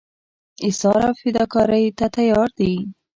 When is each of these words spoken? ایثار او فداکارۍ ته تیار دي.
ایثار 0.65 0.99
او 1.07 1.13
فداکارۍ 1.19 1.85
ته 1.97 2.05
تیار 2.15 2.49
دي. 2.59 2.73